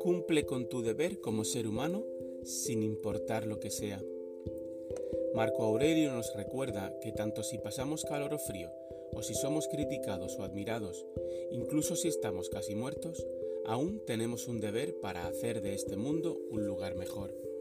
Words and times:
Cumple 0.00 0.46
con 0.46 0.68
tu 0.68 0.82
deber 0.82 1.20
como 1.20 1.44
ser 1.44 1.66
humano 1.66 2.04
sin 2.44 2.82
importar 2.82 3.46
lo 3.46 3.60
que 3.60 3.70
sea. 3.70 4.02
Marco 5.34 5.64
Aurelio 5.64 6.12
nos 6.12 6.34
recuerda 6.34 6.98
que 7.00 7.12
tanto 7.12 7.42
si 7.42 7.58
pasamos 7.58 8.04
calor 8.04 8.34
o 8.34 8.38
frío, 8.38 8.70
o 9.12 9.22
si 9.22 9.34
somos 9.34 9.68
criticados 9.68 10.38
o 10.38 10.44
admirados, 10.44 11.06
incluso 11.50 11.96
si 11.96 12.08
estamos 12.08 12.48
casi 12.48 12.74
muertos, 12.74 13.26
aún 13.66 14.02
tenemos 14.06 14.48
un 14.48 14.60
deber 14.60 14.98
para 15.00 15.26
hacer 15.26 15.60
de 15.60 15.74
este 15.74 15.96
mundo 15.96 16.38
un 16.50 16.66
lugar 16.66 16.94
mejor. 16.94 17.51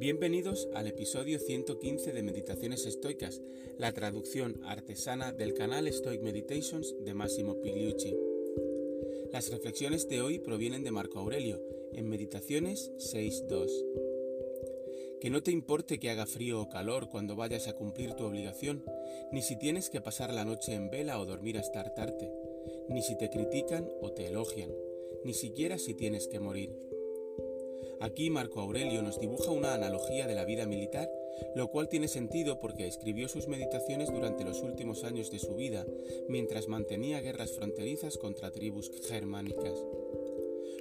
Bienvenidos 0.00 0.66
al 0.72 0.86
episodio 0.86 1.38
115 1.38 2.12
de 2.12 2.22
Meditaciones 2.22 2.86
Estoicas, 2.86 3.42
la 3.76 3.92
traducción 3.92 4.58
artesana 4.64 5.30
del 5.30 5.52
canal 5.52 5.92
Stoic 5.92 6.22
Meditations 6.22 6.94
de 7.04 7.12
Massimo 7.12 7.60
Pigliucci. 7.60 8.16
Las 9.30 9.50
reflexiones 9.50 10.08
de 10.08 10.22
hoy 10.22 10.38
provienen 10.38 10.84
de 10.84 10.90
Marco 10.90 11.18
Aurelio, 11.18 11.62
en 11.92 12.08
Meditaciones 12.08 12.90
6.2. 12.96 13.68
Que 15.20 15.28
no 15.28 15.42
te 15.42 15.50
importe 15.50 15.98
que 15.98 16.08
haga 16.08 16.24
frío 16.24 16.62
o 16.62 16.70
calor 16.70 17.10
cuando 17.10 17.36
vayas 17.36 17.68
a 17.68 17.74
cumplir 17.74 18.14
tu 18.14 18.24
obligación, 18.24 18.82
ni 19.32 19.42
si 19.42 19.58
tienes 19.58 19.90
que 19.90 20.00
pasar 20.00 20.32
la 20.32 20.46
noche 20.46 20.72
en 20.72 20.88
vela 20.88 21.20
o 21.20 21.26
dormir 21.26 21.58
hasta 21.58 21.92
tarde, 21.92 22.32
ni 22.88 23.02
si 23.02 23.18
te 23.18 23.28
critican 23.28 23.86
o 24.00 24.12
te 24.12 24.28
elogian, 24.28 24.70
ni 25.26 25.34
siquiera 25.34 25.76
si 25.76 25.92
tienes 25.92 26.26
que 26.26 26.40
morir. 26.40 26.89
Aquí 28.00 28.30
Marco 28.30 28.60
Aurelio 28.60 29.02
nos 29.02 29.20
dibuja 29.20 29.50
una 29.50 29.74
analogía 29.74 30.26
de 30.26 30.34
la 30.34 30.44
vida 30.44 30.66
militar 30.66 31.10
lo 31.54 31.68
cual 31.68 31.88
tiene 31.88 32.08
sentido 32.08 32.60
porque 32.60 32.86
escribió 32.86 33.28
sus 33.28 33.48
meditaciones 33.48 34.12
durante 34.12 34.44
los 34.44 34.62
últimos 34.62 35.04
años 35.04 35.30
de 35.30 35.38
su 35.38 35.54
vida, 35.56 35.86
mientras 36.28 36.68
mantenía 36.68 37.20
guerras 37.20 37.52
fronterizas 37.52 38.18
contra 38.18 38.50
tribus 38.50 38.90
germánicas. 39.08 39.74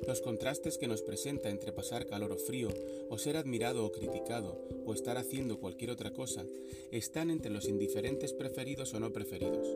Los 0.07 0.21
contrastes 0.21 0.77
que 0.77 0.87
nos 0.87 1.01
presenta 1.01 1.49
entre 1.49 1.73
pasar 1.73 2.05
calor 2.05 2.31
o 2.31 2.37
frío, 2.37 2.69
o 3.09 3.17
ser 3.17 3.37
admirado 3.37 3.85
o 3.85 3.91
criticado, 3.91 4.57
o 4.85 4.93
estar 4.93 5.17
haciendo 5.17 5.59
cualquier 5.59 5.91
otra 5.91 6.13
cosa, 6.13 6.45
están 6.91 7.29
entre 7.29 7.51
los 7.51 7.67
indiferentes 7.67 8.33
preferidos 8.33 8.93
o 8.93 8.99
no 8.99 9.11
preferidos. 9.11 9.67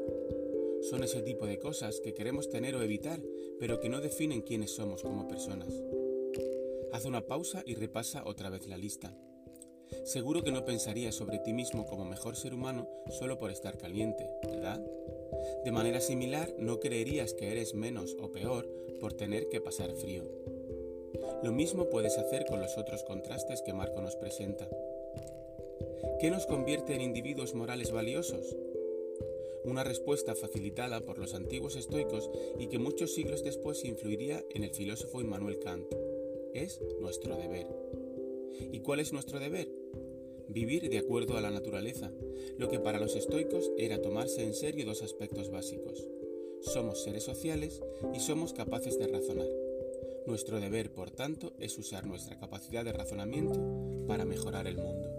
Son 0.89 1.03
ese 1.03 1.21
tipo 1.21 1.45
de 1.45 1.59
cosas 1.59 1.99
que 2.01 2.13
queremos 2.13 2.49
tener 2.49 2.75
o 2.75 2.81
evitar, 2.81 3.21
pero 3.59 3.79
que 3.79 3.89
no 3.89 4.01
definen 4.01 4.41
quiénes 4.41 4.71
somos 4.71 5.01
como 5.01 5.27
personas. 5.27 5.73
Haz 6.93 7.05
una 7.05 7.21
pausa 7.21 7.63
y 7.65 7.73
repasa 7.73 8.21
otra 8.23 8.51
vez 8.51 8.67
la 8.67 8.77
lista. 8.77 9.17
Seguro 10.05 10.43
que 10.43 10.51
no 10.51 10.63
pensarías 10.63 11.15
sobre 11.15 11.39
ti 11.39 11.51
mismo 11.51 11.87
como 11.87 12.05
mejor 12.05 12.35
ser 12.35 12.53
humano 12.53 12.87
solo 13.09 13.39
por 13.39 13.49
estar 13.49 13.79
caliente, 13.79 14.29
¿verdad? 14.43 14.79
De 15.65 15.71
manera 15.71 15.99
similar, 16.01 16.53
no 16.59 16.79
creerías 16.79 17.33
que 17.33 17.51
eres 17.51 17.73
menos 17.73 18.15
o 18.21 18.31
peor 18.31 18.69
por 18.99 19.13
tener 19.13 19.49
que 19.49 19.59
pasar 19.59 19.91
frío. 19.95 20.23
Lo 21.41 21.51
mismo 21.51 21.89
puedes 21.89 22.19
hacer 22.19 22.45
con 22.45 22.61
los 22.61 22.77
otros 22.77 23.03
contrastes 23.03 23.63
que 23.63 23.73
Marco 23.73 23.99
nos 23.99 24.15
presenta. 24.15 24.69
¿Qué 26.19 26.29
nos 26.29 26.45
convierte 26.45 26.93
en 26.93 27.01
individuos 27.01 27.55
morales 27.55 27.91
valiosos? 27.91 28.55
Una 29.65 29.83
respuesta 29.83 30.35
facilitada 30.35 31.01
por 31.01 31.17
los 31.17 31.33
antiguos 31.33 31.75
estoicos 31.75 32.29
y 32.59 32.67
que 32.67 32.77
muchos 32.77 33.15
siglos 33.15 33.43
después 33.43 33.83
influiría 33.83 34.43
en 34.51 34.63
el 34.63 34.75
filósofo 34.75 35.21
Immanuel 35.21 35.57
Kant. 35.57 35.87
Es 36.53 36.79
nuestro 37.01 37.35
deber. 37.35 37.67
¿Y 38.71 38.79
cuál 38.81 38.99
es 38.99 39.11
nuestro 39.11 39.39
deber? 39.39 39.67
Vivir 40.49 40.87
de 40.87 40.99
acuerdo 40.99 41.35
a 41.35 41.41
la 41.41 41.49
naturaleza, 41.49 42.11
lo 42.59 42.69
que 42.69 42.79
para 42.79 42.99
los 42.99 43.15
estoicos 43.15 43.71
era 43.75 44.01
tomarse 44.01 44.43
en 44.43 44.53
serio 44.53 44.85
dos 44.85 45.01
aspectos 45.01 45.49
básicos. 45.49 46.07
Somos 46.61 47.03
seres 47.03 47.23
sociales 47.23 47.81
y 48.13 48.19
somos 48.19 48.53
capaces 48.53 48.99
de 48.99 49.07
razonar. 49.07 49.47
Nuestro 50.27 50.59
deber, 50.59 50.93
por 50.93 51.09
tanto, 51.09 51.53
es 51.59 51.77
usar 51.79 52.05
nuestra 52.05 52.37
capacidad 52.37 52.85
de 52.85 52.93
razonamiento 52.93 53.59
para 54.07 54.23
mejorar 54.23 54.67
el 54.67 54.77
mundo. 54.77 55.09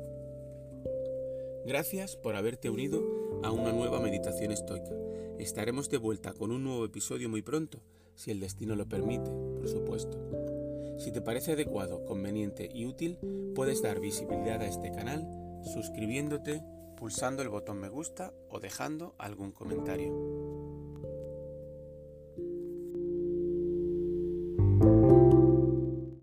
Gracias 1.66 2.14
por 2.16 2.36
haberte 2.36 2.70
unido 2.70 3.02
a 3.42 3.50
una 3.50 3.72
nueva 3.72 3.98
meditación 3.98 4.52
estoica. 4.52 4.94
Estaremos 5.38 5.90
de 5.90 5.98
vuelta 5.98 6.32
con 6.32 6.52
un 6.52 6.62
nuevo 6.62 6.84
episodio 6.84 7.28
muy 7.28 7.42
pronto, 7.42 7.80
si 8.14 8.30
el 8.30 8.38
destino 8.38 8.76
lo 8.76 8.88
permite, 8.88 9.30
por 9.58 9.68
supuesto. 9.68 10.53
Si 10.98 11.10
te 11.12 11.20
parece 11.20 11.52
adecuado, 11.52 12.04
conveniente 12.04 12.68
y 12.72 12.86
útil, 12.86 13.18
puedes 13.54 13.82
dar 13.82 14.00
visibilidad 14.00 14.60
a 14.62 14.66
este 14.66 14.90
canal 14.92 15.26
suscribiéndote, 15.62 16.62
pulsando 16.96 17.42
el 17.42 17.48
botón 17.48 17.78
me 17.80 17.88
gusta 17.88 18.32
o 18.48 18.60
dejando 18.60 19.14
algún 19.18 19.52
comentario. 19.52 20.93